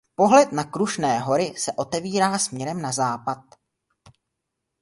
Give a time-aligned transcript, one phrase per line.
[0.15, 3.39] Pohled na Krušné hory se otevírá směrem na západ.